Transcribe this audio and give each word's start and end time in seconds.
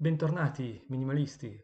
Bentornati 0.00 0.80
minimalisti, 0.90 1.60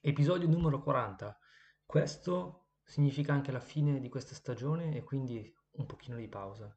episodio 0.00 0.48
numero 0.48 0.80
40. 0.80 1.38
Questo 1.84 2.68
significa 2.82 3.34
anche 3.34 3.52
la 3.52 3.60
fine 3.60 4.00
di 4.00 4.08
questa 4.08 4.34
stagione 4.34 4.96
e 4.96 5.02
quindi 5.02 5.54
un 5.72 5.84
pochino 5.84 6.16
di 6.16 6.28
pausa. 6.28 6.74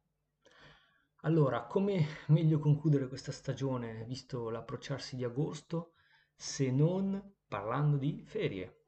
Allora, 1.22 1.66
come 1.66 2.06
meglio 2.28 2.60
concludere 2.60 3.08
questa 3.08 3.32
stagione 3.32 4.04
visto 4.04 4.50
l'approcciarsi 4.50 5.16
di 5.16 5.24
agosto 5.24 5.94
se 6.36 6.72
non 6.72 7.36
parlando 7.48 7.96
di 7.96 8.22
ferie? 8.26 8.88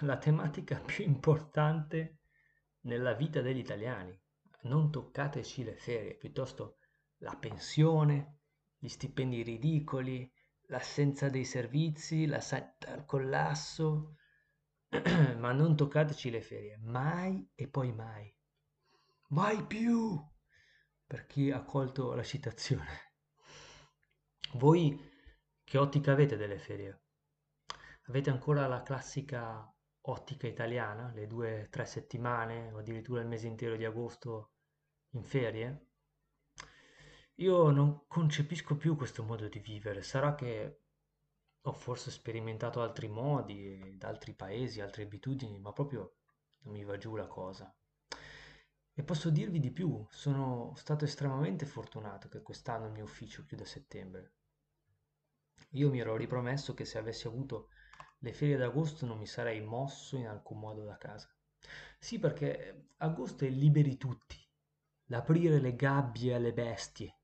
La 0.00 0.18
tematica 0.18 0.78
più 0.80 1.02
importante 1.02 2.18
nella 2.80 3.14
vita 3.14 3.40
degli 3.40 3.60
italiani. 3.60 4.14
Non 4.64 4.90
toccateci 4.90 5.64
le 5.64 5.76
ferie, 5.76 6.14
piuttosto 6.14 6.76
la 7.20 7.34
pensione, 7.36 8.40
gli 8.76 8.88
stipendi 8.88 9.42
ridicoli, 9.42 10.30
l'assenza 10.72 11.28
dei 11.28 11.44
servizi, 11.44 12.24
la 12.24 12.40
salita 12.40 12.92
al 12.92 13.04
collasso, 13.04 14.16
ma 15.36 15.52
non 15.52 15.76
toccateci 15.76 16.30
le 16.30 16.40
ferie, 16.40 16.78
mai 16.78 17.46
e 17.54 17.68
poi 17.68 17.92
mai. 17.92 18.34
Mai 19.28 19.62
più! 19.66 20.18
Per 21.06 21.26
chi 21.26 21.50
ha 21.50 21.62
colto 21.62 22.14
la 22.14 22.22
citazione. 22.22 23.12
Voi 24.54 24.98
che 25.62 25.76
ottica 25.76 26.12
avete 26.12 26.38
delle 26.38 26.58
ferie? 26.58 27.02
Avete 28.06 28.30
ancora 28.30 28.66
la 28.66 28.82
classica 28.82 29.70
ottica 30.04 30.46
italiana, 30.46 31.12
le 31.12 31.26
due, 31.26 31.68
tre 31.70 31.84
settimane 31.84 32.72
o 32.72 32.78
addirittura 32.78 33.20
il 33.20 33.28
mese 33.28 33.46
intero 33.46 33.76
di 33.76 33.84
agosto 33.84 34.52
in 35.10 35.22
ferie? 35.22 35.91
Io 37.42 37.70
non 37.70 38.04
concepisco 38.06 38.76
più 38.76 38.94
questo 38.94 39.24
modo 39.24 39.48
di 39.48 39.58
vivere, 39.58 40.04
sarà 40.04 40.36
che 40.36 40.82
ho 41.60 41.72
forse 41.72 42.12
sperimentato 42.12 42.80
altri 42.80 43.08
modi, 43.08 43.98
altri 44.02 44.32
paesi, 44.32 44.80
altre 44.80 45.02
abitudini, 45.02 45.58
ma 45.58 45.72
proprio 45.72 46.18
non 46.60 46.74
mi 46.74 46.84
va 46.84 46.96
giù 46.96 47.16
la 47.16 47.26
cosa. 47.26 47.74
E 48.94 49.02
posso 49.02 49.28
dirvi 49.30 49.58
di 49.58 49.72
più, 49.72 50.06
sono 50.08 50.72
stato 50.76 51.04
estremamente 51.04 51.66
fortunato 51.66 52.28
che 52.28 52.42
quest'anno 52.42 52.86
il 52.86 52.92
mio 52.92 53.02
ufficio 53.02 53.44
chiude 53.44 53.64
a 53.64 53.66
settembre. 53.66 54.34
Io 55.70 55.90
mi 55.90 55.98
ero 55.98 56.14
ripromesso 56.14 56.74
che 56.74 56.84
se 56.84 56.98
avessi 56.98 57.26
avuto 57.26 57.70
le 58.20 58.32
ferie 58.32 58.56
d'agosto 58.56 59.04
non 59.04 59.18
mi 59.18 59.26
sarei 59.26 59.60
mosso 59.60 60.16
in 60.16 60.28
alcun 60.28 60.60
modo 60.60 60.84
da 60.84 60.96
casa. 60.96 61.28
Sì, 61.98 62.20
perché 62.20 62.90
agosto 62.98 63.44
è 63.44 63.48
liberi 63.48 63.96
tutti, 63.96 64.36
l'aprire 65.06 65.58
le 65.58 65.74
gabbie 65.74 66.34
alle 66.34 66.52
bestie, 66.52 67.16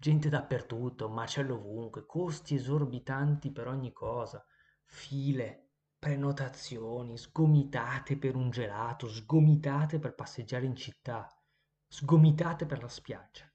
gente 0.00 0.28
dappertutto, 0.28 1.08
macello 1.08 1.56
ovunque, 1.56 2.06
costi 2.06 2.54
esorbitanti 2.54 3.50
per 3.50 3.66
ogni 3.66 3.92
cosa, 3.92 4.44
file, 4.84 5.70
prenotazioni, 5.98 7.18
sgomitate 7.18 8.16
per 8.16 8.36
un 8.36 8.50
gelato, 8.50 9.08
sgomitate 9.08 9.98
per 9.98 10.14
passeggiare 10.14 10.66
in 10.66 10.76
città, 10.76 11.26
sgomitate 11.88 12.64
per 12.64 12.80
la 12.80 12.88
spiaggia. 12.88 13.52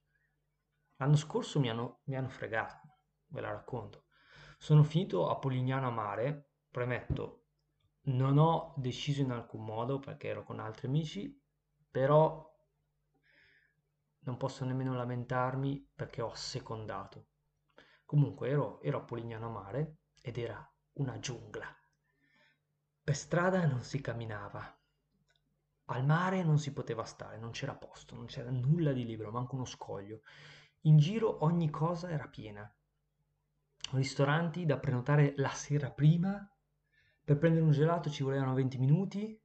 L'anno 0.98 1.16
scorso 1.16 1.62
mi 1.62 1.70
hanno, 1.70 2.02
mi 2.06 2.18
hanno 2.18 2.28
fregato, 2.28 2.98
ve 3.28 3.40
la 3.40 3.52
racconto. 3.52 4.08
Sono 4.58 4.84
finito 4.84 5.30
a 5.30 5.38
Polignano 5.38 5.88
a 5.88 5.92
mare, 5.92 6.52
premetto, 6.70 7.46
non 8.08 8.38
ho 8.38 8.74
deciso 8.76 9.22
in 9.22 9.32
alcun 9.32 9.64
modo 9.64 10.00
perché 10.00 10.28
ero 10.28 10.44
con 10.44 10.60
altri 10.60 10.88
amici, 10.88 11.42
però 11.90 12.53
non 14.24 14.38
posso 14.38 14.66
nemmeno 14.66 14.94
lamentarmi 14.94 15.92
perché 15.94 16.22
ho 16.22 16.34
secondato. 16.34 17.28
Comunque 18.06 18.50
ero, 18.50 18.82
ero 18.82 19.00
a 19.00 19.04
Polignano 19.04 19.48
a 19.48 19.50
Mare 19.50 19.98
ed 20.22 20.38
era 20.38 20.74
una 20.94 21.20
giungla. 21.20 21.66
Per 23.04 23.16
strada 23.16 23.66
non 23.66 23.82
si 23.82 24.00
camminava. 24.00 24.80
Al 25.88 26.06
mare 26.06 26.44
non 26.44 26.58
si 26.58 26.72
poteva 26.72 27.04
stare, 27.04 27.38
non 27.38 27.52
c'era 27.52 27.76
posto, 27.76 28.16
non 28.16 28.26
c'era 28.26 28.50
nulla 28.50 28.94
di 28.94 29.06
libero, 29.06 29.32
manco 29.32 29.56
uno 29.56 29.66
scoglio. 29.66 30.22
In 30.82 30.98
giro 30.98 31.44
ogni 31.44 31.70
cosa 31.70 32.10
era 32.10 32.28
piena. 32.28 32.74
Ristoranti 33.92 34.66
da 34.66 34.78
prenotare 34.78 35.34
la 35.38 35.50
sera 35.50 35.92
prima, 35.92 36.50
per 37.26 37.38
prendere 37.38 37.66
un 37.66 37.72
gelato 37.72 38.10
ci 38.10 38.24
volevano 38.24 38.54
20 38.54 38.78
minuti. 38.78 39.42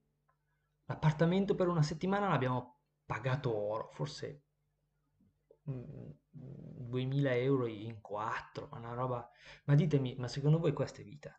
L'appartamento 0.84 1.55
per 1.55 1.66
una 1.69 1.83
settimana 1.83 2.28
l'abbiamo 2.28 2.83
pagato 3.05 3.55
oro, 3.55 3.91
forse 3.93 4.47
2000 5.69 7.34
euro 7.37 7.67
in 7.67 8.01
4, 8.01 8.71
una 8.73 8.95
roba... 8.95 9.31
Ma 9.65 9.75
ditemi, 9.75 10.15
ma 10.17 10.29
secondo 10.29 10.59
voi 10.59 10.73
questa 10.73 11.01
è 11.01 11.05
vita? 11.05 11.39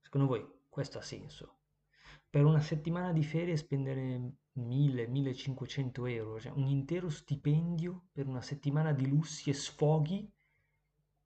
Secondo 0.00 0.26
voi 0.26 0.46
questo 0.68 0.98
ha 0.98 1.02
senso? 1.02 1.58
Per 2.30 2.44
una 2.44 2.60
settimana 2.60 3.12
di 3.12 3.22
ferie 3.22 3.56
spendere 3.56 4.32
1000-1500 4.56 6.08
euro, 6.10 6.40
cioè 6.40 6.52
un 6.52 6.66
intero 6.66 7.08
stipendio 7.08 8.08
per 8.12 8.26
una 8.26 8.42
settimana 8.42 8.92
di 8.92 9.08
lussi 9.08 9.50
e 9.50 9.54
sfoghi 9.54 10.30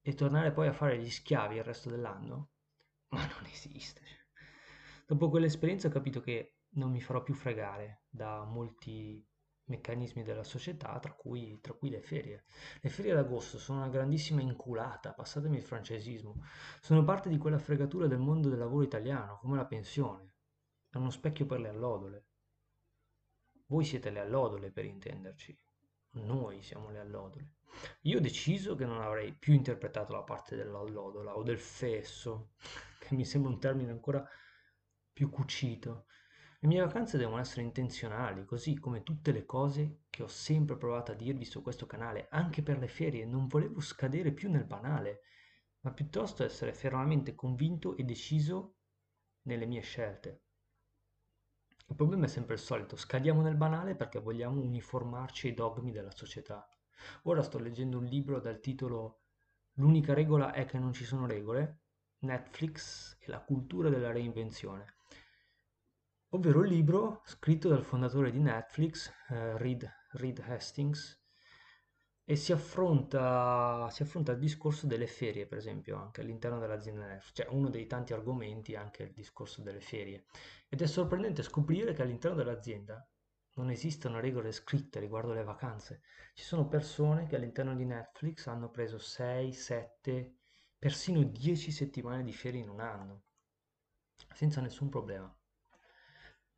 e 0.01 0.15
tornare 0.15 0.53
poi 0.53 0.69
a 0.69 0.73
fare 0.73 0.99
gli 0.99 1.11
schiavi 1.11 1.57
il 1.57 1.65
resto 1.65 1.91
dell'anno? 1.91 2.51
Ma 3.09 3.27
non 3.27 3.45
esiste. 3.51 4.01
Dopo 5.07 5.29
quell'esperienza 5.29 5.89
ho 5.89 5.91
capito 5.91 6.21
che 6.21 6.57
non 6.75 6.91
mi 6.91 7.01
farò 7.01 7.23
più 7.23 7.35
fregare 7.35 8.05
da 8.09 8.45
molti 8.45 9.25
meccanismi 9.65 10.23
della 10.23 10.45
società, 10.45 10.99
tra 10.99 11.13
cui, 11.13 11.61
tra 11.61 11.73
cui 11.73 11.91
le 11.91 12.01
ferie. 12.01 12.45
Le 12.81 12.91
ferie 12.91 13.15
d'agosto 13.15 13.59
sono 13.59 13.79
una 13.79 13.89
grandissima 13.89 14.41
inculata, 14.41 15.13
passatemi 15.13 15.57
il 15.57 15.63
francesismo, 15.63 16.43
sono 16.81 17.05
parte 17.05 17.29
di 17.29 17.39
quella 17.39 17.59
fregatura 17.59 18.07
del 18.07 18.19
mondo 18.19 18.49
del 18.49 18.59
lavoro 18.59 18.85
italiano, 18.85 19.39
come 19.39 19.57
la 19.57 19.67
pensione. 19.67 20.35
È 20.89 20.97
uno 20.97 21.11
specchio 21.11 21.47
per 21.47 21.61
le 21.61 21.69
allodole. 21.69 22.27
Voi 23.67 23.85
siete 23.85 24.11
le 24.11 24.21
allodole 24.21 24.71
per 24.71 24.85
intenderci, 24.85 25.59
noi 26.13 26.63
siamo 26.63 26.91
le 26.91 26.99
allodole. 26.99 27.55
Io 28.03 28.19
ho 28.19 28.21
deciso 28.21 28.75
che 28.75 28.85
non 28.85 29.01
avrei 29.01 29.33
più 29.33 29.55
interpretato 29.55 30.13
la 30.13 30.23
parte 30.23 30.57
dell'allodola 30.57 31.37
o 31.37 31.43
del 31.43 31.59
fesso, 31.59 32.51
che 32.99 33.15
mi 33.15 33.25
sembra 33.25 33.51
un 33.51 33.59
termine 33.59 33.91
ancora 33.91 34.27
più 35.13 35.31
cucito. 35.31 36.07
Le 36.63 36.69
mie 36.69 36.81
vacanze 36.81 37.19
devono 37.19 37.41
essere 37.41 37.63
intenzionali, 37.63 38.45
così 38.45 38.79
come 38.79 39.03
tutte 39.03 39.33
le 39.33 39.45
cose 39.45 40.03
che 40.09 40.23
ho 40.23 40.29
sempre 40.29 40.77
provato 40.77 41.11
a 41.11 41.17
dirvi 41.17 41.45
su 41.45 41.61
questo 41.61 41.87
canale, 41.87 42.29
anche 42.31 42.63
per 42.63 42.79
le 42.79 42.87
ferie, 42.87 43.25
non 43.25 43.49
volevo 43.49 43.81
scadere 43.81 44.31
più 44.31 44.49
nel 44.49 44.65
banale, 44.65 45.23
ma 45.81 45.91
piuttosto 45.91 46.45
essere 46.45 46.73
fermamente 46.73 47.35
convinto 47.35 47.97
e 47.97 48.05
deciso 48.05 48.77
nelle 49.43 49.67
mie 49.67 49.81
scelte. 49.81 50.43
Il 51.89 51.97
problema 51.97 52.27
è 52.27 52.29
sempre 52.29 52.55
il 52.55 52.61
solito, 52.61 52.95
scadiamo 52.95 53.43
nel 53.43 53.57
banale 53.57 53.97
perché 53.97 54.21
vogliamo 54.21 54.61
uniformarci 54.61 55.49
ai 55.49 55.55
dogmi 55.55 55.91
della 55.91 56.13
società. 56.13 56.65
Ora 57.25 57.43
sto 57.43 57.59
leggendo 57.59 57.99
un 57.99 58.05
libro 58.05 58.39
dal 58.39 58.61
titolo 58.61 59.23
L'unica 59.77 60.15
regola 60.15 60.53
è 60.53 60.65
che 60.65 60.79
non 60.79 60.93
ci 60.93 61.05
sono 61.05 61.27
regole, 61.27 61.81
Netflix 62.19 63.17
e 63.19 63.31
la 63.31 63.41
cultura 63.41 63.89
della 63.89 64.13
reinvenzione 64.13 64.95
ovvero 66.35 66.63
il 66.63 66.71
libro 66.71 67.23
scritto 67.25 67.69
dal 67.69 67.85
fondatore 67.85 68.31
di 68.31 68.39
Netflix, 68.39 69.13
eh, 69.29 69.59
Reed, 69.59 69.91
Reed, 70.13 70.39
Hastings, 70.39 71.21
e 72.25 72.37
si 72.37 72.53
affronta, 72.53 73.89
si 73.91 74.03
affronta 74.03 74.33
il 74.33 74.39
discorso 74.39 74.87
delle 74.87 75.07
ferie, 75.07 75.47
per 75.47 75.59
esempio, 75.59 75.99
anche 75.99 76.23
all'interno 76.23 76.59
dell'azienda 76.59 77.07
Netflix, 77.07 77.35
cioè 77.35 77.55
uno 77.55 77.69
dei 77.69 77.87
tanti 77.87 78.15
argomenti 78.15 78.73
è 78.73 78.77
anche 78.77 79.03
il 79.03 79.13
discorso 79.13 79.61
delle 79.61 79.81
ferie. 79.81 80.25
Ed 80.69 80.81
è 80.81 80.87
sorprendente 80.87 81.43
scoprire 81.43 81.93
che 81.93 82.03
all'interno 82.03 82.37
dell'azienda 82.37 83.07
non 83.55 83.71
esistono 83.71 84.19
regole 84.21 84.53
scritte 84.53 85.01
riguardo 85.01 85.35
le 85.35 85.45
vacanze. 85.45 86.01
Ci 86.33 86.45
sono 86.45 86.67
persone 86.67 87.27
che 87.27 87.37
all'interno 87.37 87.75
di 87.75 87.85
Netflix 87.85 88.47
hanno 88.47 88.71
preso 88.71 88.99
6, 88.99 89.53
7, 89.53 90.37
persino 90.79 91.23
10 91.23 91.71
settimane 91.71 92.23
di 92.25 92.33
ferie 92.33 92.63
in 92.63 92.71
un 92.71 92.81
anno, 92.81 93.25
senza 94.33 94.63
nessun 94.63 94.89
problema. 94.89 95.31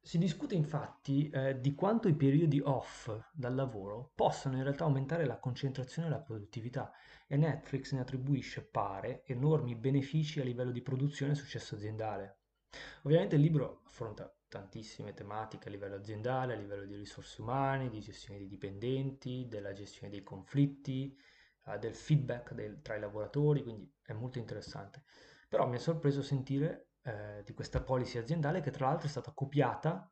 Si 0.07 0.19
discute 0.19 0.55
infatti 0.55 1.31
eh, 1.31 1.59
di 1.63 1.75
quanto 1.75 2.09
i 2.09 2.15
periodi 2.15 2.61
off 2.61 3.11
dal 3.33 3.55
lavoro 3.55 4.13
possano 4.15 4.57
in 4.57 4.63
realtà 4.63 4.85
aumentare 4.85 5.25
la 5.25 5.39
concentrazione 5.39 6.09
e 6.09 6.11
la 6.11 6.21
produttività 6.21 6.93
e 7.27 7.39
Netflix 7.39 7.93
ne 7.93 8.01
attribuisce, 8.01 8.67
pare, 8.67 9.25
enormi 9.25 9.75
benefici 9.75 10.41
a 10.41 10.45
livello 10.45 10.73
di 10.73 10.83
produzione 10.83 11.33
e 11.33 11.37
successo 11.37 11.77
aziendale. 11.77 12.41
Ovviamente 13.05 13.37
il 13.37 13.41
libro 13.41 13.81
affronta 13.87 14.31
tantissime 14.47 15.15
tematiche 15.15 15.69
a 15.69 15.71
livello 15.71 15.97
aziendale, 15.97 16.53
a 16.53 16.57
livello 16.57 16.85
di 16.85 16.97
risorse 16.97 17.41
umane, 17.41 17.89
di 17.89 18.01
gestione 18.01 18.41
dei 18.41 18.49
dipendenti, 18.49 19.47
della 19.49 19.73
gestione 19.73 20.13
dei 20.13 20.23
conflitti, 20.23 21.19
eh, 21.65 21.79
del 21.79 21.95
feedback 21.95 22.53
del, 22.53 22.83
tra 22.83 22.95
i 22.95 23.01
lavoratori, 23.01 23.63
quindi 23.63 23.91
è 24.03 24.13
molto 24.13 24.39
interessante. 24.39 25.03
Però 25.49 25.67
mi 25.67 25.77
è 25.77 25.81
sorpreso 25.81 26.21
sentire 26.21 26.89
eh, 27.05 27.43
di 27.45 27.53
questa 27.53 27.83
policy 27.83 28.19
aziendale 28.19 28.61
che 28.61 28.71
tra 28.71 28.87
l'altro 28.87 29.07
è 29.07 29.11
stata 29.11 29.31
copiata 29.33 30.11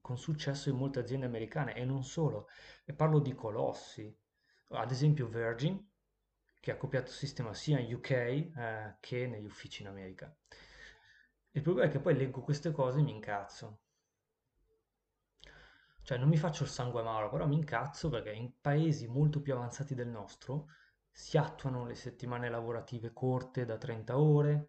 con 0.00 0.18
successo 0.18 0.68
in 0.68 0.76
molte 0.76 1.00
aziende 1.00 1.26
americane 1.26 1.74
e 1.74 1.84
non 1.84 2.04
solo. 2.04 2.48
E 2.84 2.92
parlo 2.92 3.18
di 3.20 3.34
colossi, 3.34 4.14
ad 4.68 4.90
esempio 4.90 5.26
Virgin, 5.28 5.82
che 6.60 6.70
ha 6.70 6.76
copiato 6.76 7.08
il 7.08 7.16
sistema 7.16 7.52
sia 7.54 7.78
in 7.78 7.94
UK 7.94 8.10
eh, 8.10 8.96
che 9.00 9.26
negli 9.26 9.46
uffici 9.46 9.82
in 9.82 9.88
America. 9.88 10.34
Il 11.52 11.62
problema 11.62 11.88
è 11.88 11.92
che 11.92 12.00
poi 12.00 12.16
leggo 12.16 12.42
queste 12.42 12.70
cose 12.70 12.98
e 12.98 13.02
mi 13.02 13.12
incazzo. 13.12 13.80
Cioè, 16.02 16.18
non 16.18 16.28
mi 16.28 16.36
faccio 16.36 16.64
il 16.64 16.68
sangue 16.68 17.00
amaro, 17.00 17.30
però 17.30 17.46
mi 17.46 17.54
incazzo 17.54 18.10
perché 18.10 18.30
in 18.30 18.60
paesi 18.60 19.06
molto 19.06 19.40
più 19.40 19.54
avanzati 19.54 19.94
del 19.94 20.08
nostro 20.08 20.66
si 21.10 21.38
attuano 21.38 21.86
le 21.86 21.94
settimane 21.94 22.50
lavorative 22.50 23.12
corte 23.12 23.64
da 23.64 23.78
30 23.78 24.18
ore, 24.18 24.68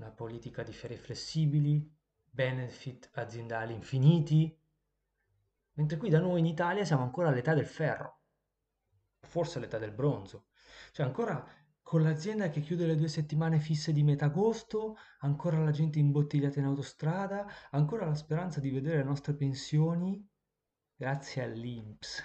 una 0.00 0.10
politica 0.10 0.62
di 0.62 0.72
ferie 0.72 0.96
flessibili, 0.96 1.86
benefit 2.30 3.10
aziendali 3.12 3.74
infiniti, 3.74 4.58
mentre 5.72 5.98
qui 5.98 6.08
da 6.08 6.20
noi 6.20 6.40
in 6.40 6.46
Italia 6.46 6.86
siamo 6.86 7.02
ancora 7.02 7.28
all'età 7.28 7.52
del 7.52 7.66
ferro, 7.66 8.22
forse 9.20 9.58
all'età 9.58 9.76
del 9.76 9.92
bronzo. 9.92 10.46
Cioè 10.92 11.04
ancora 11.04 11.46
con 11.82 12.02
l'azienda 12.02 12.48
che 12.48 12.60
chiude 12.60 12.86
le 12.86 12.96
due 12.96 13.08
settimane 13.08 13.58
fisse 13.58 13.92
di 13.92 14.02
metà 14.02 14.26
agosto, 14.26 14.96
ancora 15.18 15.58
la 15.58 15.70
gente 15.70 15.98
imbottigliata 15.98 16.60
in 16.60 16.64
autostrada, 16.64 17.46
ancora 17.70 18.06
la 18.06 18.14
speranza 18.14 18.58
di 18.58 18.70
vedere 18.70 18.98
le 18.98 19.04
nostre 19.04 19.34
pensioni 19.34 20.26
grazie 20.96 21.42
all'INPS. 21.42 22.22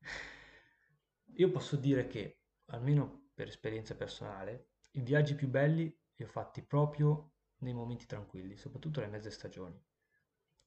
Io 1.36 1.50
posso 1.50 1.76
dire 1.76 2.08
che, 2.08 2.40
almeno 2.66 3.28
per 3.34 3.48
esperienza 3.48 3.94
personale, 3.94 4.70
i 4.92 5.00
viaggi 5.00 5.34
più 5.34 5.48
belli 5.48 5.96
li 6.16 6.24
ho 6.24 6.28
fatti 6.28 6.62
proprio 6.62 7.32
nei 7.58 7.72
momenti 7.72 8.06
tranquilli, 8.06 8.56
soprattutto 8.56 9.00
nelle 9.00 9.12
mezze 9.12 9.30
stagioni. 9.30 9.80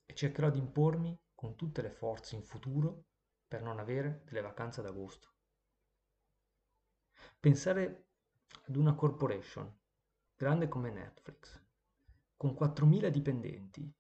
E 0.06 0.14
cercherò 0.14 0.50
di 0.50 0.60
impormi 0.60 1.20
con 1.34 1.56
tutte 1.56 1.82
le 1.82 1.92
forze 1.92 2.36
in 2.36 2.44
futuro 2.44 3.06
per 3.48 3.62
non 3.62 3.80
avere 3.80 4.24
delle 4.26 4.42
vacanze 4.42 4.82
d'agosto. 4.82 5.36
Pensare 7.40 8.08
ad 8.68 8.76
una 8.76 8.96
corporation 8.96 9.74
grande 10.36 10.68
come 10.68 10.92
Netflix, 10.92 11.62
con 12.36 12.52
4.000 12.52 13.10
dipendenti, 13.10 13.92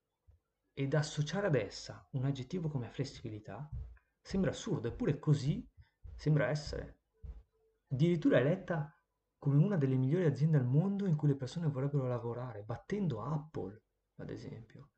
ed 0.73 0.93
associare 0.93 1.47
ad 1.47 1.55
essa 1.55 2.07
un 2.11 2.25
aggettivo 2.25 2.69
come 2.69 2.89
flessibilità 2.89 3.67
sembra 4.21 4.51
assurdo, 4.51 4.89
eppure 4.89 5.17
così 5.17 5.67
sembra 6.15 6.49
essere. 6.49 6.99
Addirittura 7.89 8.39
è 8.39 8.43
letta 8.43 8.96
come 9.37 9.57
una 9.57 9.77
delle 9.77 9.95
migliori 9.95 10.25
aziende 10.25 10.57
al 10.57 10.65
mondo 10.65 11.05
in 11.05 11.15
cui 11.15 11.27
le 11.27 11.35
persone 11.35 11.67
vorrebbero 11.67 12.07
lavorare, 12.07 12.63
battendo 12.63 13.23
Apple, 13.23 13.81
ad 14.17 14.29
esempio. 14.29 14.91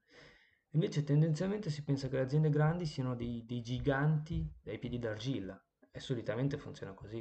Invece 0.74 1.04
tendenzialmente 1.04 1.70
si 1.70 1.84
pensa 1.84 2.08
che 2.08 2.16
le 2.16 2.24
aziende 2.24 2.50
grandi 2.50 2.86
siano 2.86 3.16
dei, 3.16 3.44
dei 3.46 3.62
giganti 3.62 4.52
dai 4.62 4.78
piedi 4.78 5.00
d'argilla 5.00 5.60
e 5.92 6.00
solitamente 6.00 6.58
funziona 6.58 6.94
così. 6.94 7.18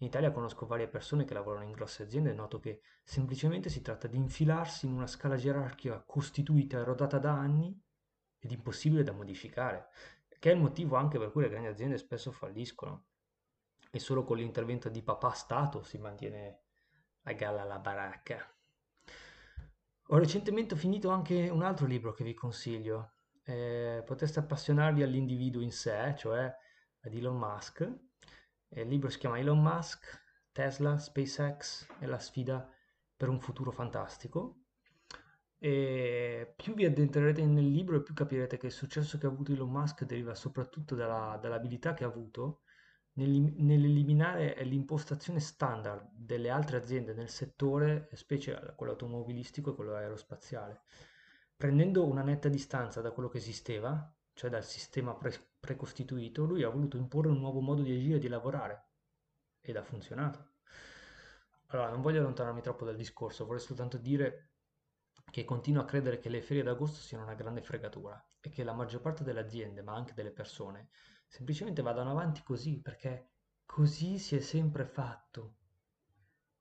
In 0.00 0.06
Italia 0.06 0.30
conosco 0.30 0.66
varie 0.66 0.88
persone 0.88 1.24
che 1.24 1.34
lavorano 1.34 1.64
in 1.64 1.72
grosse 1.72 2.04
aziende 2.04 2.30
e 2.30 2.34
noto 2.34 2.58
che 2.60 2.80
semplicemente 3.04 3.68
si 3.68 3.82
tratta 3.82 4.06
di 4.06 4.16
infilarsi 4.16 4.86
in 4.86 4.92
una 4.92 5.06
scala 5.06 5.36
gerarchica 5.36 6.02
costituita 6.06 6.78
e 6.78 6.84
rodata 6.84 7.18
da 7.18 7.32
anni 7.32 7.78
ed 8.38 8.52
impossibile 8.52 9.02
da 9.02 9.12
modificare, 9.12 9.88
che 10.38 10.50
è 10.50 10.54
il 10.54 10.60
motivo 10.60 10.96
anche 10.96 11.18
per 11.18 11.30
cui 11.30 11.42
le 11.42 11.50
grandi 11.50 11.68
aziende 11.68 11.98
spesso 11.98 12.30
falliscono 12.30 13.06
e 13.90 13.98
solo 13.98 14.24
con 14.24 14.36
l'intervento 14.36 14.88
di 14.88 15.02
papà 15.02 15.30
Stato 15.30 15.82
si 15.82 15.98
mantiene 15.98 16.60
a 17.22 17.32
galla 17.32 17.64
la 17.64 17.78
baracca. 17.78 18.46
Ho 20.10 20.16
recentemente 20.16 20.74
finito 20.76 21.10
anche 21.10 21.48
un 21.50 21.62
altro 21.62 21.86
libro 21.86 22.12
che 22.12 22.24
vi 22.24 22.34
consiglio. 22.34 23.12
Eh, 23.44 24.02
potreste 24.06 24.38
appassionarvi 24.38 25.02
all'individuo 25.02 25.60
in 25.60 25.72
sé, 25.72 26.14
cioè 26.16 26.54
ad 27.00 27.14
Elon 27.14 27.36
Musk. 27.36 27.80
Il 28.70 28.88
libro 28.88 29.10
si 29.10 29.18
chiama 29.18 29.38
Elon 29.38 29.60
Musk, 29.60 30.22
Tesla, 30.52 30.98
SpaceX 30.98 31.86
e 31.98 32.06
la 32.06 32.18
sfida 32.18 32.70
per 33.16 33.28
un 33.28 33.40
futuro 33.40 33.70
fantastico. 33.70 34.62
E 35.58 36.54
più 36.56 36.74
vi 36.74 36.84
addentrerete 36.84 37.44
nel 37.44 37.68
libro 37.68 37.96
e 37.96 38.02
più 38.02 38.14
capirete 38.14 38.56
che 38.56 38.66
il 38.66 38.72
successo 38.72 39.18
che 39.18 39.26
ha 39.26 39.28
avuto 39.28 39.52
Elon 39.52 39.70
Musk 39.70 40.04
deriva 40.04 40.34
soprattutto 40.34 40.94
dalla, 40.94 41.36
dall'abilità 41.36 41.94
che 41.94 42.04
ha 42.04 42.08
avuto 42.08 42.60
nell'eliminare 43.18 44.62
l'impostazione 44.64 45.40
standard 45.40 46.10
delle 46.12 46.50
altre 46.50 46.76
aziende 46.76 47.12
nel 47.14 47.28
settore, 47.28 48.08
specie 48.12 48.72
quello 48.76 48.92
automobilistico 48.92 49.72
e 49.72 49.74
quello 49.74 49.94
aerospaziale, 49.94 50.82
prendendo 51.56 52.06
una 52.06 52.22
netta 52.22 52.48
distanza 52.48 53.00
da 53.00 53.10
quello 53.10 53.28
che 53.28 53.38
esisteva, 53.38 54.14
cioè 54.34 54.50
dal 54.50 54.64
sistema 54.64 55.14
pre- 55.14 55.50
precostituito, 55.58 56.44
lui 56.44 56.62
ha 56.62 56.68
voluto 56.68 56.96
imporre 56.96 57.28
un 57.28 57.38
nuovo 57.38 57.60
modo 57.60 57.82
di 57.82 57.92
agire 57.92 58.16
e 58.16 58.20
di 58.20 58.28
lavorare 58.28 58.90
ed 59.60 59.76
ha 59.76 59.82
funzionato. 59.82 60.52
Allora, 61.70 61.90
non 61.90 62.00
voglio 62.00 62.20
allontanarmi 62.20 62.62
troppo 62.62 62.84
dal 62.84 62.96
discorso, 62.96 63.44
vorrei 63.44 63.60
soltanto 63.60 63.98
dire 63.98 64.52
che 65.30 65.44
continuo 65.44 65.82
a 65.82 65.84
credere 65.84 66.18
che 66.18 66.28
le 66.28 66.40
ferie 66.40 66.62
d'agosto 66.62 67.00
siano 67.00 67.24
una 67.24 67.34
grande 67.34 67.60
fregatura 67.62 68.24
e 68.40 68.48
che 68.48 68.62
la 68.62 68.72
maggior 68.72 69.00
parte 69.00 69.24
delle 69.24 69.40
aziende, 69.40 69.82
ma 69.82 69.94
anche 69.94 70.14
delle 70.14 70.30
persone, 70.30 70.88
semplicemente 71.28 71.82
vadano 71.82 72.10
avanti 72.10 72.42
così, 72.42 72.80
perché 72.80 73.32
così 73.64 74.18
si 74.18 74.34
è 74.34 74.40
sempre 74.40 74.86
fatto, 74.86 75.56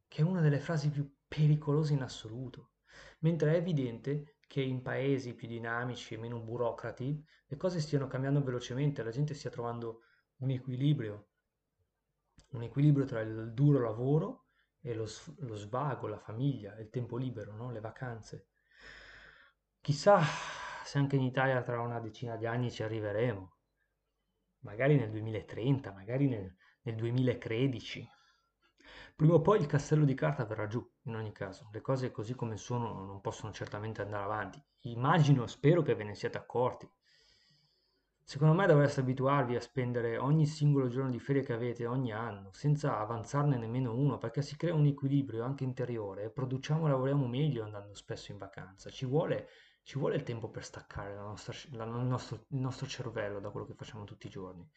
che 0.08 0.22
è 0.22 0.26
una 0.26 0.42
delle 0.42 0.60
frasi 0.60 0.90
più 0.90 1.10
pericolose 1.28 1.94
in 1.94 2.02
assoluto, 2.02 2.74
mentre 3.20 3.54
è 3.54 3.58
evidente 3.58 4.38
che 4.48 4.62
in 4.62 4.82
paesi 4.82 5.34
più 5.34 5.48
dinamici 5.48 6.14
e 6.14 6.18
meno 6.18 6.40
burocrati 6.40 7.26
le 7.48 7.58
cose 7.58 7.80
stiano 7.80 8.08
cambiando 8.08 8.44
velocemente, 8.44 9.04
la 9.04 9.12
gente 9.12 9.34
stia 9.34 9.50
trovando 9.50 10.02
un 10.38 10.52
equilibrio, 10.52 11.30
un 12.52 12.64
equilibrio 12.64 13.06
tra 13.06 13.22
il 13.22 13.54
duro 13.54 13.80
lavoro 13.80 14.46
e 14.80 14.94
lo, 14.94 15.08
lo 15.40 15.56
svago, 15.56 16.08
la 16.08 16.20
famiglia, 16.20 16.78
il 16.78 16.90
tempo 16.90 17.18
libero, 17.18 17.54
no? 17.56 17.72
le 17.72 17.80
vacanze. 17.80 18.48
Chissà 19.82 20.22
se 20.84 20.98
anche 20.98 21.16
in 21.16 21.24
Italia 21.24 21.62
tra 21.62 21.82
una 21.82 22.00
decina 22.00 22.36
di 22.36 22.46
anni 22.46 22.72
ci 22.72 22.84
arriveremo 22.84 23.57
magari 24.68 24.98
nel 24.98 25.10
2030, 25.10 25.94
magari 25.94 26.28
nel, 26.28 26.54
nel 26.82 26.96
2013. 26.96 28.10
Prima 29.16 29.36
o 29.36 29.42
poi 29.42 29.60
il 29.60 29.66
castello 29.66 30.04
di 30.04 30.14
carta 30.14 30.44
verrà 30.44 30.68
giù, 30.68 30.86
in 31.04 31.16
ogni 31.16 31.32
caso. 31.32 31.70
Le 31.72 31.80
cose 31.80 32.12
così 32.12 32.36
come 32.36 32.58
sono 32.58 33.06
non 33.06 33.22
possono 33.22 33.54
certamente 33.54 34.02
andare 34.02 34.26
avanti. 34.26 34.62
Immagino, 34.82 35.48
spero 35.48 35.82
che 35.82 35.96
ve 35.96 36.04
ne 36.04 36.16
siate 36.16 36.38
accorti. 36.38 36.88
Secondo 38.22 38.54
me 38.54 38.68
dovreste 38.68 39.00
abituarvi 39.00 39.56
a 39.56 39.62
spendere 39.62 40.18
ogni 40.18 40.46
singolo 40.46 40.90
giorno 40.90 41.12
di 41.12 41.20
ferie 41.20 41.44
che 41.44 41.54
avete 41.54 41.88
ogni 41.88 42.12
anno, 42.12 42.52
senza 42.52 43.00
avanzarne 43.00 43.58
nemmeno 43.58 43.96
uno, 43.96 44.18
perché 44.18 44.42
si 44.42 44.58
crea 44.58 44.74
un 44.74 44.86
equilibrio 44.86 45.46
anche 45.46 45.64
interiore 45.64 46.26
e 46.26 46.30
produciamo 46.30 46.88
e 46.88 46.90
lavoriamo 46.90 47.26
meglio 47.26 47.64
andando 47.64 47.96
spesso 47.96 48.34
in 48.34 48.38
vacanza. 48.38 48.90
Ci 48.90 49.06
vuole 49.06 49.48
ci 49.88 49.98
vuole 49.98 50.18
il 50.18 50.24
tempo 50.24 50.50
per 50.50 50.66
staccare 50.66 51.16
la 51.16 51.22
nostra, 51.22 51.54
la, 51.72 51.86
il, 51.86 51.92
nostro, 51.92 52.44
il 52.50 52.60
nostro 52.60 52.86
cervello 52.88 53.40
da 53.40 53.52
quello 53.52 53.66
che 53.66 53.74
facciamo 53.74 54.04
tutti 54.04 54.28
i 54.28 54.30
giorni. 54.30 54.70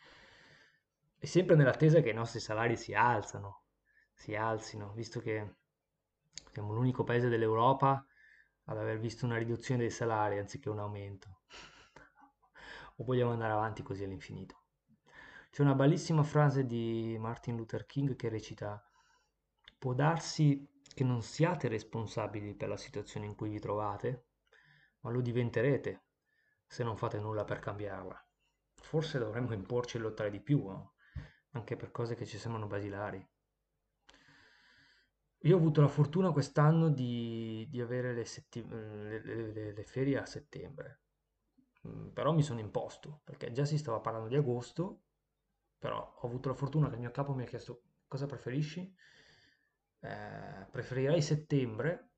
E 1.18 1.26
sempre 1.26 1.56
nell'attesa 1.56 2.00
che 2.00 2.10
i 2.10 2.14
nostri 2.14 2.38
salari 2.38 2.76
si 2.76 2.94
alzano, 2.94 3.64
si 4.12 4.36
alzino, 4.36 4.92
visto 4.92 5.18
che 5.18 5.56
siamo 6.52 6.72
l'unico 6.72 7.02
paese 7.02 7.28
dell'Europa 7.28 8.06
ad 8.66 8.78
aver 8.78 9.00
visto 9.00 9.26
una 9.26 9.36
riduzione 9.36 9.80
dei 9.80 9.90
salari 9.90 10.38
anziché 10.38 10.68
un 10.68 10.78
aumento. 10.78 11.40
o 12.94 13.02
vogliamo 13.02 13.32
andare 13.32 13.52
avanti 13.52 13.82
così 13.82 14.04
all'infinito? 14.04 14.62
C'è 15.50 15.62
una 15.62 15.74
bellissima 15.74 16.22
frase 16.22 16.66
di 16.66 17.16
Martin 17.18 17.56
Luther 17.56 17.84
King 17.84 18.14
che 18.14 18.28
recita: 18.28 18.80
Può 19.76 19.92
darsi 19.92 20.70
che 20.94 21.02
non 21.02 21.20
siate 21.20 21.66
responsabili 21.66 22.54
per 22.54 22.68
la 22.68 22.76
situazione 22.76 23.26
in 23.26 23.34
cui 23.34 23.48
vi 23.50 23.58
trovate, 23.58 24.29
ma 25.00 25.10
lo 25.10 25.20
diventerete 25.20 26.04
se 26.66 26.84
non 26.84 26.96
fate 26.96 27.18
nulla 27.18 27.44
per 27.44 27.58
cambiarla. 27.58 28.24
Forse 28.74 29.18
dovremmo 29.18 29.52
imporci 29.52 29.96
e 29.96 30.00
lottare 30.00 30.30
di 30.30 30.40
più, 30.40 30.66
no? 30.68 30.94
anche 31.52 31.76
per 31.76 31.90
cose 31.90 32.14
che 32.14 32.26
ci 32.26 32.38
sembrano 32.38 32.66
basilari. 32.66 33.26
Io 35.44 35.54
ho 35.54 35.58
avuto 35.58 35.80
la 35.80 35.88
fortuna 35.88 36.32
quest'anno 36.32 36.90
di, 36.90 37.66
di 37.70 37.80
avere 37.80 38.12
le, 38.12 38.24
setti- 38.24 38.66
le, 38.68 39.22
le, 39.22 39.72
le, 39.72 39.84
ferie 39.84 40.18
a 40.18 40.26
settembre, 40.26 41.00
mm, 41.88 42.08
però 42.08 42.32
mi 42.32 42.42
sono 42.42 42.60
imposto, 42.60 43.22
perché 43.24 43.50
già 43.50 43.64
si 43.64 43.78
stava 43.78 44.00
parlando 44.00 44.28
di 44.28 44.36
agosto, 44.36 45.04
però 45.78 46.14
ho 46.20 46.26
avuto 46.26 46.50
la 46.50 46.54
fortuna 46.54 46.88
che 46.88 46.94
il 46.94 47.00
mio 47.00 47.10
capo 47.10 47.34
mi 47.34 47.42
ha 47.44 47.46
chiesto 47.46 47.82
cosa 48.06 48.26
preferisci? 48.26 48.94
Eh, 50.00 50.66
preferirei 50.70 51.22
settembre 51.22 52.09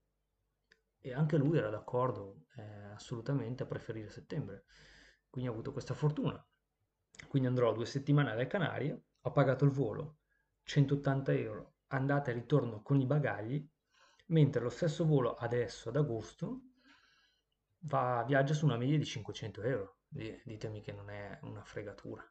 e 1.03 1.13
anche 1.13 1.37
lui 1.37 1.59
era 1.59 1.69
d'accordo 1.69 2.47
eh, 2.57 2.63
assolutamente 2.95 3.65
a 3.65 3.67
preferire 3.67 4.09
settembre. 4.09 4.65
Quindi 5.29 5.51
ho 5.51 5.53
avuto 5.53 5.73
questa 5.73 5.95
fortuna. 5.95 6.43
Quindi 7.29 7.49
andrò 7.49 7.73
due 7.73 7.87
settimane 7.87 8.31
alle 8.31 8.47
Canarie, 8.47 9.03
ho 9.21 9.31
pagato 9.33 9.65
il 9.65 9.71
volo 9.71 10.21
180 10.63 11.33
euro, 11.33 11.75
andata 11.89 12.31
e 12.31 12.35
ritorno 12.35 12.83
con 12.83 13.01
i 13.01 13.07
bagagli, 13.07 13.69
mentre 14.27 14.63
lo 14.63 14.71
stesso 14.71 15.05
volo 15.05 15.35
adesso 15.35 15.89
ad 15.89 15.97
agosto 15.97 16.63
va, 17.81 18.25
viaggia 18.27 18.55
su 18.55 18.65
una 18.65 18.77
media 18.77 18.97
di 18.97 19.05
500 19.05 19.63
euro. 19.63 19.97
Ditemi 20.09 20.81
che 20.81 20.93
non 20.93 21.11
è 21.11 21.39
una 21.43 21.65
fregatura. 21.65 22.23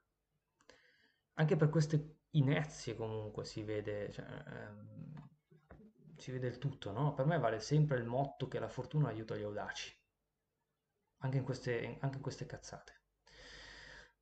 Anche 1.34 1.56
per 1.56 1.70
queste 1.70 2.20
inezie 2.32 2.96
comunque 2.96 3.44
si 3.44 3.64
vede, 3.64 4.12
cioè, 4.12 4.26
ehm, 4.26 5.30
si 6.22 6.32
vede 6.32 6.48
il 6.48 6.60
tutto, 6.60 6.92
no? 6.92 7.14
Per 7.14 7.26
me 7.26 7.40
vale 7.40 7.60
sempre 7.60 7.98
il 7.98 8.06
motto 8.06 8.48
che 8.48 8.60
la 8.60 8.68
fortuna 8.68 9.10
aiuta 9.10 9.36
gli 9.36 9.42
audaci, 9.42 9.92
anche 11.18 11.38
in 11.38 11.44
queste, 11.44 11.98
anche 12.00 12.18
in 12.18 12.22
queste 12.22 12.46
cazzate. 12.46 13.02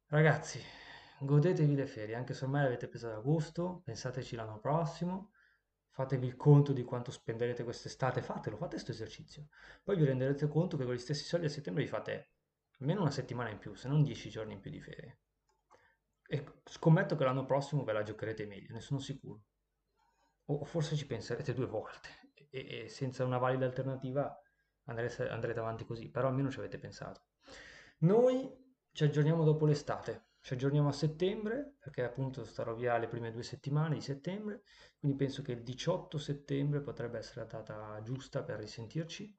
Ragazzi, 0.06 0.62
godetevi 1.20 1.76
le 1.76 1.86
ferie, 1.86 2.16
anche 2.16 2.34
se 2.34 2.46
ormai 2.46 2.62
le 2.62 2.68
avete 2.68 2.88
prese 2.88 3.08
ad 3.08 3.14
agosto, 3.14 3.82
pensateci 3.84 4.38
l'anno 4.38 4.60
prossimo, 4.60 5.34
fatevi 5.90 6.26
il 6.26 6.38
conto 6.38 6.72
di 6.72 6.84
quanto 6.84 7.12
spenderete 7.12 7.66
quest'estate, 7.66 8.22
fatelo, 8.22 8.56
fate 8.56 8.76
questo 8.76 8.92
esercizio. 8.92 9.50
Poi 9.84 9.98
vi 9.98 10.06
renderete 10.06 10.48
conto 10.48 10.78
che 10.78 10.86
con 10.86 10.94
gli 10.94 11.00
stessi 11.00 11.26
soldi 11.26 11.48
a 11.48 11.50
settembre 11.50 11.84
vi 11.84 11.90
fate 11.90 12.30
almeno 12.80 13.02
una 13.02 13.12
settimana 13.12 13.50
in 13.50 13.58
più, 13.58 13.76
se 13.76 13.90
non 13.90 14.04
dieci 14.04 14.30
giorni 14.30 14.54
in 14.54 14.62
più 14.62 14.72
di 14.72 14.80
ferie. 14.80 15.20
E 16.26 16.62
scommetto 16.64 17.18
che 17.18 17.26
l'anno 17.26 17.44
prossimo 17.44 17.84
ve 17.84 17.92
la 17.92 18.04
giocherete 18.04 18.46
meglio, 18.46 18.74
ne 18.74 18.80
sono 18.80 19.00
sicuro. 19.00 19.44
O 20.52 20.66
forse 20.66 20.96
ci 20.96 21.06
penserete 21.06 21.54
due 21.54 21.68
volte 21.68 22.10
e, 22.50 22.84
e 22.84 22.90
senza 22.90 23.24
una 23.24 23.38
valida 23.38 23.66
alternativa 23.66 24.36
andrete, 24.86 25.30
andrete 25.30 25.60
avanti 25.60 25.86
così, 25.86 26.10
però 26.10 26.28
almeno 26.28 26.50
ci 26.50 26.60
avete 26.60 26.80
pensato. 26.80 27.22
Noi 28.00 28.52
ci 28.92 29.04
aggiorniamo 29.04 29.44
dopo 29.44 29.66
l'estate, 29.66 30.30
ci 30.42 30.54
aggiorniamo 30.54 30.90
a 30.90 30.94
settembre, 30.94 31.76
perché 31.80 32.04
appunto 32.04 32.44
starò 32.46 32.74
via 32.74 32.98
le 32.98 33.08
prime 33.08 33.32
due 33.32 33.44
settimane 33.44 33.96
di 33.96 34.02
settembre, 34.02 34.64
quindi 34.98 35.18
penso 35.18 35.42
che 35.42 35.52
il 35.52 35.64
18 35.64 36.18
settembre 36.18 36.82
potrebbe 36.82 37.20
essere 37.20 37.42
la 37.42 37.46
data 37.46 38.02
giusta 38.02 38.44
per 38.44 38.60
risentirci, 38.60 39.38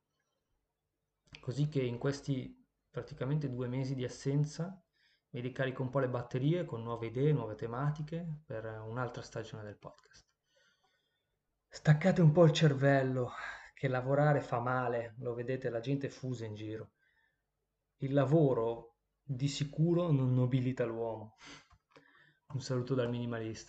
così 1.41 1.69
che 1.69 1.83
in 1.83 1.99
questi 1.99 2.57
praticamente 2.89 3.49
due 3.49 3.67
mesi 3.67 3.95
di 3.95 4.05
assenza 4.05 4.81
mi 5.31 5.41
ricarico 5.41 5.83
un 5.83 5.91
po' 5.91 6.01
le 6.01 6.09
batterie 6.09 6.65
con 6.65 6.83
nuove 6.83 7.07
idee, 7.07 7.33
nuove 7.33 7.55
tematiche 7.55 8.43
per 8.45 8.65
un'altra 8.87 9.23
stagione 9.23 9.63
del 9.63 9.79
podcast. 9.79 10.30
Staccate 11.73 12.21
un 12.21 12.33
po' 12.33 12.47
il 12.47 12.53
cervello, 12.53 13.31
che 13.75 13.87
lavorare 13.87 14.41
fa 14.41 14.59
male, 14.59 15.15
lo 15.19 15.35
vedete, 15.35 15.71
la 15.71 15.79
gente 15.79 16.09
è 16.09 16.11
fusa 16.11 16.45
in 16.45 16.57
giro. 16.57 16.91
Il 17.99 18.13
lavoro 18.13 18.97
di 19.23 19.47
sicuro 19.47 20.11
non 20.11 20.35
nobilita 20.35 20.85
l'uomo. 20.85 21.37
Un 22.55 22.61
saluto 22.61 22.97
dal 22.97 23.09
minimalista. 23.09 23.69